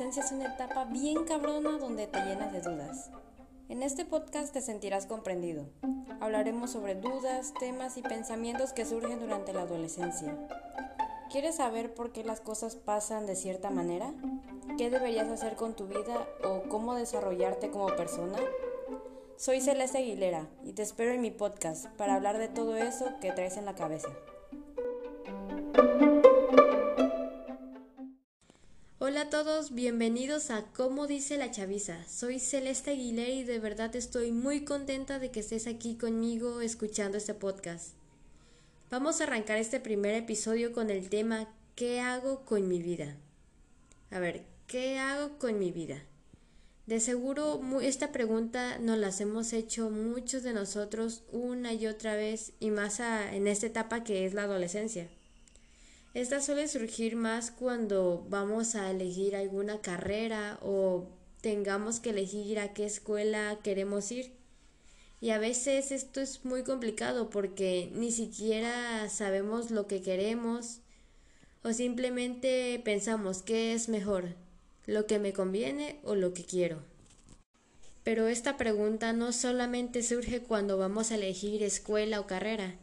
[0.00, 3.10] adolescencia es una etapa bien cabrona donde te llenas de dudas.
[3.68, 5.66] En este podcast te sentirás comprendido.
[6.20, 10.34] Hablaremos sobre dudas, temas y pensamientos que surgen durante la adolescencia.
[11.30, 14.14] ¿Quieres saber por qué las cosas pasan de cierta manera?
[14.78, 18.38] ¿Qué deberías hacer con tu vida o cómo desarrollarte como persona?
[19.36, 23.32] Soy Celeste Aguilera y te espero en mi podcast para hablar de todo eso que
[23.32, 24.08] traes en la cabeza.
[29.20, 32.08] Hola a todos, bienvenidos a Cómo dice la chaviza.
[32.08, 37.18] Soy Celeste Aguilera y de verdad estoy muy contenta de que estés aquí conmigo escuchando
[37.18, 37.88] este podcast.
[38.90, 43.14] Vamos a arrancar este primer episodio con el tema ¿Qué hago con mi vida?
[44.10, 46.02] A ver, ¿qué hago con mi vida?
[46.86, 52.54] De seguro esta pregunta nos la hemos hecho muchos de nosotros una y otra vez
[52.58, 55.10] y más en esta etapa que es la adolescencia.
[56.12, 61.06] Esta suele surgir más cuando vamos a elegir alguna carrera o
[61.40, 64.32] tengamos que elegir a qué escuela queremos ir.
[65.20, 70.80] Y a veces esto es muy complicado porque ni siquiera sabemos lo que queremos
[71.62, 74.34] o simplemente pensamos qué es mejor,
[74.86, 76.82] lo que me conviene o lo que quiero.
[78.02, 82.74] Pero esta pregunta no solamente surge cuando vamos a elegir escuela o carrera,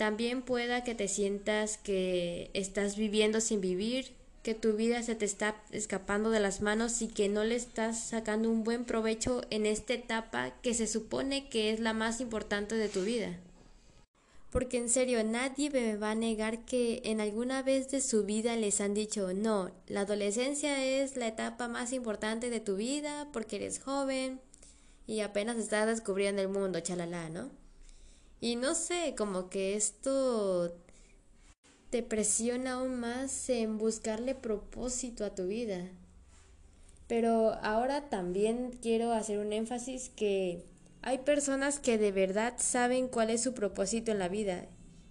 [0.00, 5.26] también pueda que te sientas que estás viviendo sin vivir, que tu vida se te
[5.26, 9.66] está escapando de las manos y que no le estás sacando un buen provecho en
[9.66, 13.38] esta etapa que se supone que es la más importante de tu vida.
[14.48, 18.56] Porque en serio, nadie me va a negar que en alguna vez de su vida
[18.56, 23.56] les han dicho, no, la adolescencia es la etapa más importante de tu vida porque
[23.56, 24.40] eres joven
[25.06, 27.59] y apenas estás descubriendo el mundo, chalala, ¿no?
[28.40, 30.74] Y no sé, como que esto
[31.90, 35.90] te presiona aún más en buscarle propósito a tu vida.
[37.06, 40.64] Pero ahora también quiero hacer un énfasis que
[41.02, 44.66] hay personas que de verdad saben cuál es su propósito en la vida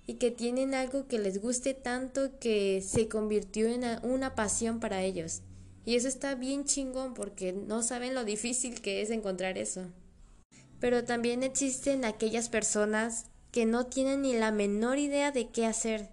[0.07, 5.03] y que tienen algo que les guste tanto que se convirtió en una pasión para
[5.03, 5.41] ellos.
[5.85, 9.87] Y eso está bien chingón porque no saben lo difícil que es encontrar eso.
[10.79, 16.09] Pero también existen aquellas personas que no tienen ni la menor idea de qué hacer.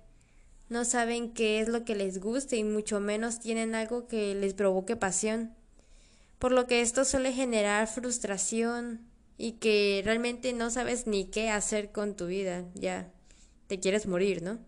[0.69, 4.55] No saben qué es lo que les guste y mucho menos tienen algo que les
[4.55, 5.55] provoque pasión.
[6.39, 9.01] Por lo que esto suele generar frustración
[9.39, 12.65] y que realmente no sabes ni qué hacer con tu vida.
[12.75, 13.13] Ya
[13.69, 14.59] te quieres morir, ¿no?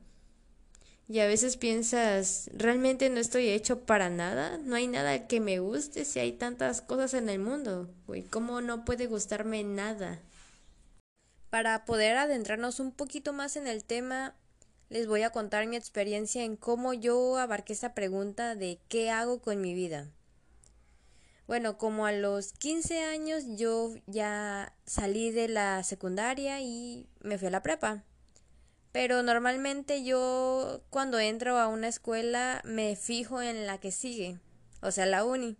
[1.10, 5.58] Y a veces piensas, realmente no estoy hecho para nada, no hay nada que me
[5.58, 7.88] guste si hay tantas cosas en el mundo.
[8.06, 10.20] Uy, ¿cómo no puede gustarme nada?
[11.48, 14.34] Para poder adentrarnos un poquito más en el tema,
[14.90, 19.40] les voy a contar mi experiencia en cómo yo abarqué esta pregunta de qué hago
[19.40, 20.10] con mi vida.
[21.46, 27.48] Bueno, como a los 15 años yo ya salí de la secundaria y me fui
[27.48, 28.04] a la prepa.
[28.92, 34.38] Pero normalmente yo cuando entro a una escuela me fijo en la que sigue,
[34.80, 35.56] o sea, la uni.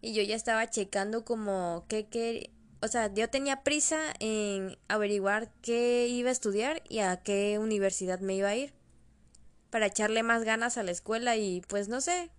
[0.00, 2.50] Y yo ya estaba checando como qué, qué,
[2.82, 8.20] o sea, yo tenía prisa en averiguar qué iba a estudiar y a qué universidad
[8.20, 8.74] me iba a ir.
[9.70, 12.30] Para echarle más ganas a la escuela y pues no sé,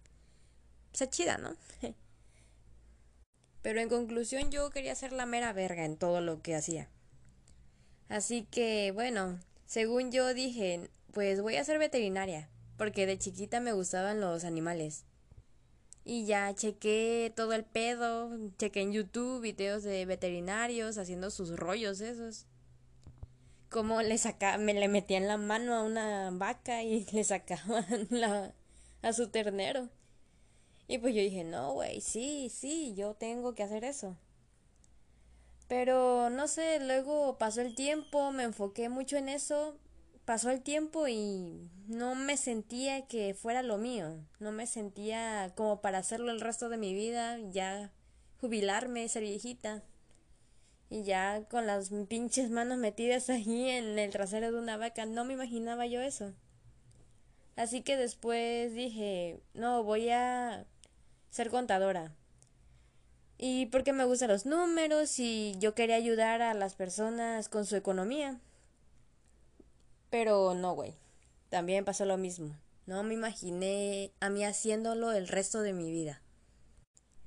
[0.93, 1.55] se chida, ¿no?
[3.61, 6.87] Pero en conclusión yo quería ser la mera verga en todo lo que hacía.
[8.09, 13.73] Así que bueno, según yo dije, pues voy a ser veterinaria, porque de chiquita me
[13.73, 15.05] gustaban los animales.
[16.03, 21.99] Y ya chequé todo el pedo, chequé en YouTube videos de veterinarios haciendo sus rollos
[21.99, 22.45] esos.
[23.69, 28.53] Como le saca, me le metían la mano a una vaca y le sacaban la,
[29.01, 29.89] a su ternero.
[30.87, 34.15] Y pues yo dije, no, güey, sí, sí, yo tengo que hacer eso.
[35.67, 39.77] Pero no sé, luego pasó el tiempo, me enfoqué mucho en eso,
[40.23, 45.81] pasó el tiempo y no me sentía que fuera lo mío, no me sentía como
[45.81, 47.91] para hacerlo el resto de mi vida, ya
[48.41, 49.83] jubilarme, ser viejita.
[50.87, 55.25] Y ya con las pinches manos metidas ahí en el trasero de una vaca, no
[55.25, 56.33] me imaginaba yo eso.
[57.55, 60.65] Así que después dije, no, voy a
[61.31, 62.13] ser contadora
[63.37, 67.75] y porque me gustan los números y yo quería ayudar a las personas con su
[67.75, 68.39] economía.
[70.09, 70.95] Pero no, güey.
[71.49, 72.57] También pasó lo mismo.
[72.85, 76.21] No me imaginé a mí haciéndolo el resto de mi vida.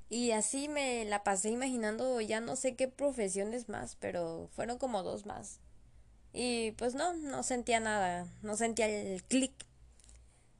[0.09, 5.03] Y así me la pasé imaginando ya no sé qué profesiones más, pero fueron como
[5.03, 5.61] dos más.
[6.33, 9.53] Y pues no, no sentía nada, no sentía el clic.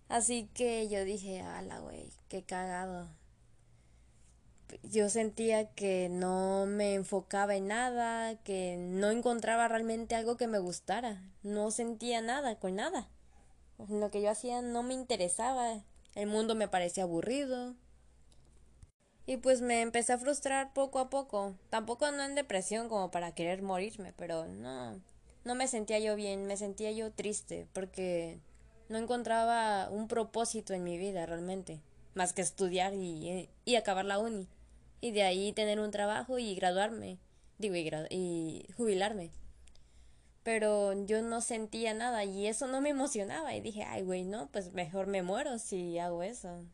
[0.09, 3.09] Así que yo dije, ala, güey, qué cagado
[4.83, 10.59] yo sentía que no me enfocaba en nada, que no encontraba realmente algo que me
[10.59, 13.09] gustara, no sentía nada con nada.
[13.89, 15.85] Lo que yo hacía no me interesaba,
[16.15, 17.75] el mundo me parecía aburrido.
[19.27, 23.33] Y pues me empecé a frustrar poco a poco, tampoco no en depresión como para
[23.33, 24.99] querer morirme, pero no,
[25.45, 28.41] no me sentía yo bien, me sentía yo triste porque
[28.89, 31.83] no encontraba un propósito en mi vida realmente,
[32.15, 34.49] más que estudiar y, y acabar la uni
[35.01, 37.19] y de ahí tener un trabajo y graduarme,
[37.59, 39.31] digo, y, y jubilarme.
[40.43, 44.49] Pero yo no sentía nada y eso no me emocionaba y dije, ay, güey, no,
[44.51, 46.65] pues mejor me muero si hago eso.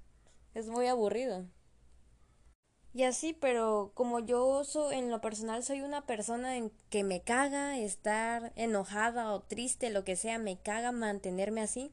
[0.54, 1.44] Es muy aburrido.
[2.94, 7.22] Y así, pero como yo soy, en lo personal soy una persona en que me
[7.22, 11.92] caga estar enojada o triste, lo que sea, me caga mantenerme así.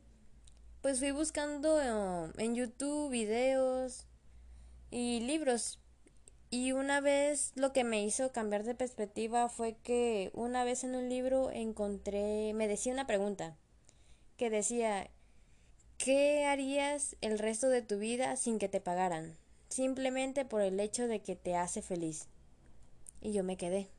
[0.84, 1.82] Pues fui buscando
[2.38, 4.06] en YouTube videos
[4.92, 5.81] y libros
[6.54, 10.96] y una vez lo que me hizo cambiar de perspectiva fue que una vez en
[10.96, 13.56] un libro encontré, me decía una pregunta
[14.36, 15.10] que decía,
[15.98, 19.38] ¿qué harías el resto de tu vida sin que te pagaran?
[19.70, 22.28] Simplemente por el hecho de que te hace feliz.
[23.22, 23.90] Y yo me quedé.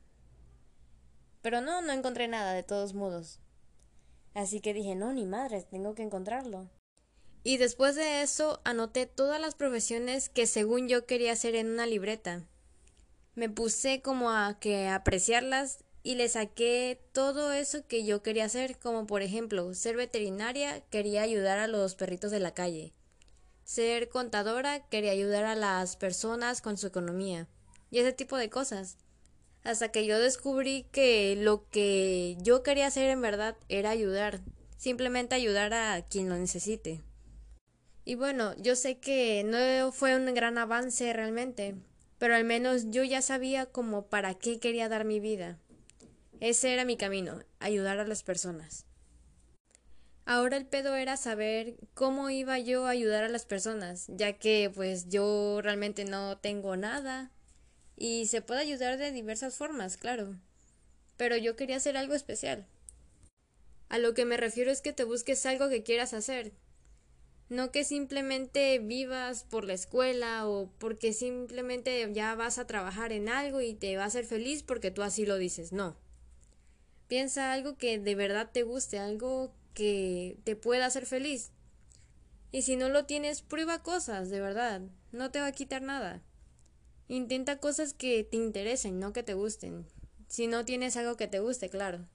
[1.41, 3.39] Pero no, no encontré nada de todos modos.
[4.35, 6.69] Así que dije, no, ni madre, tengo que encontrarlo.
[7.43, 11.85] Y después de eso anoté todas las profesiones que según yo quería hacer en una
[11.85, 12.43] libreta.
[13.35, 18.77] Me puse como a que apreciarlas y le saqué todo eso que yo quería hacer,
[18.77, 22.93] como por ejemplo, ser veterinaria quería ayudar a los perritos de la calle.
[23.63, 27.47] Ser contadora quería ayudar a las personas con su economía.
[27.91, 28.97] Y ese tipo de cosas.
[29.63, 34.41] Hasta que yo descubrí que lo que yo quería hacer en verdad era ayudar.
[34.77, 37.01] Simplemente ayudar a quien lo necesite.
[38.05, 41.75] Y bueno, yo sé que no fue un gran avance realmente,
[42.17, 45.57] pero al menos yo ya sabía como para qué quería dar mi vida.
[46.41, 48.85] Ese era mi camino, ayudar a las personas.
[50.25, 54.71] Ahora el pedo era saber cómo iba yo a ayudar a las personas, ya que
[54.73, 57.31] pues yo realmente no tengo nada
[57.97, 60.37] y se puede ayudar de diversas formas, claro.
[61.17, 62.65] Pero yo quería hacer algo especial.
[63.89, 66.53] A lo que me refiero es que te busques algo que quieras hacer,
[67.53, 73.29] no que simplemente vivas por la escuela o porque simplemente ya vas a trabajar en
[73.29, 75.95] algo y te va a hacer feliz porque tú así lo dices, no.
[77.07, 81.51] Piensa algo que de verdad te guste, algo que te pueda hacer feliz.
[82.51, 86.21] Y si no lo tienes, prueba cosas, de verdad, no te va a quitar nada.
[87.07, 89.85] Intenta cosas que te interesen, no que te gusten.
[90.27, 92.07] Si no tienes algo que te guste, claro.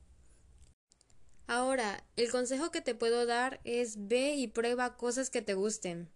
[1.49, 6.11] Ahora, el consejo que te puedo dar es ve y prueba cosas que te gusten.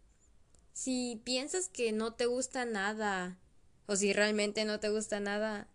[0.75, 3.38] Si piensas que no te gusta nada,
[3.87, 5.69] o si realmente no te gusta nada,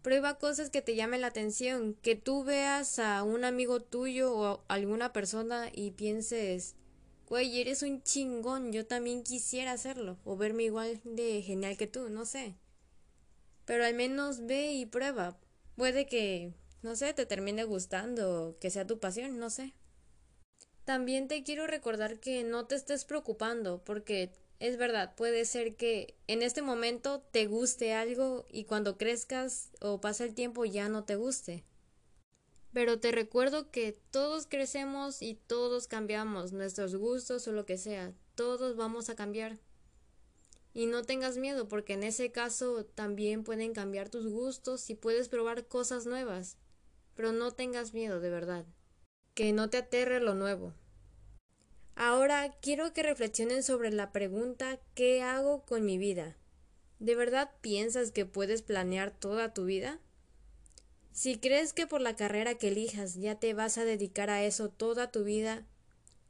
[0.00, 4.64] prueba cosas que te llamen la atención, que tú veas a un amigo tuyo o
[4.66, 6.74] a alguna persona y pienses,
[7.28, 12.08] güey, eres un chingón, yo también quisiera hacerlo, o verme igual de genial que tú,
[12.08, 12.54] no sé.
[13.66, 15.36] Pero al menos ve y prueba.
[15.76, 19.74] Puede que no sé, te termine gustando, que sea tu pasión, no sé.
[20.84, 26.14] También te quiero recordar que no te estés preocupando, porque es verdad, puede ser que
[26.28, 31.04] en este momento te guste algo y cuando crezcas o pasa el tiempo ya no
[31.04, 31.64] te guste.
[32.72, 38.12] Pero te recuerdo que todos crecemos y todos cambiamos nuestros gustos o lo que sea,
[38.34, 39.58] todos vamos a cambiar.
[40.72, 45.28] Y no tengas miedo porque en ese caso también pueden cambiar tus gustos y puedes
[45.28, 46.58] probar cosas nuevas
[47.16, 48.64] pero no tengas miedo de verdad.
[49.34, 50.74] Que no te aterre lo nuevo.
[51.96, 56.36] Ahora quiero que reflexionen sobre la pregunta ¿qué hago con mi vida?
[56.98, 59.98] ¿De verdad piensas que puedes planear toda tu vida?
[61.12, 64.68] Si crees que por la carrera que elijas ya te vas a dedicar a eso
[64.68, 65.66] toda tu vida,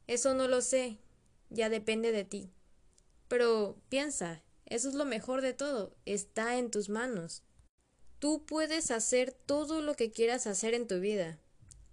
[0.06, 0.98] eso no lo sé,
[1.50, 2.52] ya depende de ti.
[3.26, 7.42] Pero piensa, eso es lo mejor de todo, está en tus manos.
[8.18, 11.38] Tú puedes hacer todo lo que quieras hacer en tu vida.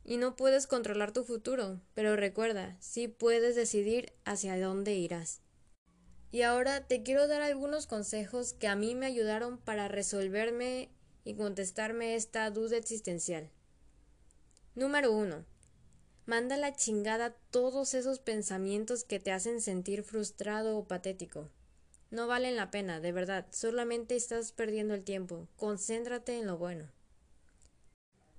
[0.05, 5.41] Y no puedes controlar tu futuro, pero recuerda, sí puedes decidir hacia dónde irás.
[6.31, 10.89] Y ahora te quiero dar algunos consejos que a mí me ayudaron para resolverme
[11.25, 13.49] y contestarme esta duda existencial.
[14.75, 15.45] Número 1.
[16.25, 21.49] Manda la chingada todos esos pensamientos que te hacen sentir frustrado o patético.
[22.13, 25.47] No valen la pena, de verdad, solamente estás perdiendo el tiempo.
[25.57, 26.91] Concéntrate en lo bueno.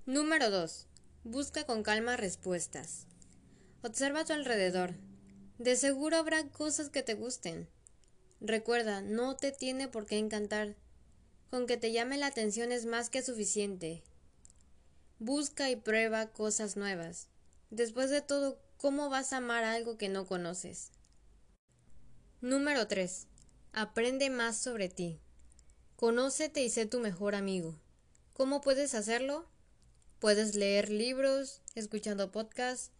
[0.05, 0.87] Número 2.
[1.25, 3.05] Busca con calma respuestas.
[3.83, 4.93] Observa a tu alrededor.
[5.57, 7.67] De seguro habrá cosas que te gusten.
[8.39, 10.77] Recuerda, no te tiene por qué encantar.
[11.49, 14.03] Con que te llame la atención es más que suficiente.
[15.19, 17.27] Busca y prueba cosas nuevas.
[17.71, 20.91] Después de todo, ¿cómo vas a amar algo que no conoces?
[22.39, 23.27] Número 3.
[23.77, 25.19] Aprende más sobre ti.
[25.97, 27.77] Conócete y sé tu mejor amigo.
[28.31, 29.45] ¿Cómo puedes hacerlo?
[30.19, 32.91] Puedes leer libros, escuchando podcasts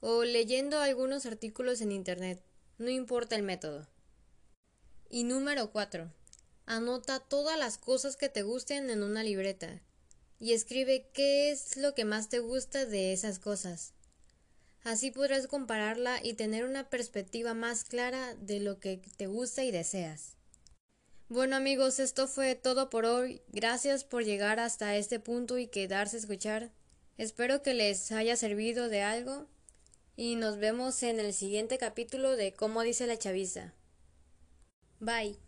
[0.00, 2.42] o leyendo algunos artículos en Internet.
[2.78, 3.86] No importa el método.
[5.08, 6.12] Y número 4.
[6.66, 9.82] Anota todas las cosas que te gusten en una libreta
[10.40, 13.92] y escribe qué es lo que más te gusta de esas cosas.
[14.84, 19.70] Así podrás compararla y tener una perspectiva más clara de lo que te gusta y
[19.70, 20.36] deseas.
[21.30, 23.40] Bueno amigos, esto fue todo por hoy.
[23.48, 26.70] Gracias por llegar hasta este punto y quedarse a escuchar.
[27.16, 29.46] Espero que les haya servido de algo
[30.16, 33.72] y nos vemos en el siguiente capítulo de Cómo dice la chaviza.
[35.00, 35.38] Bye.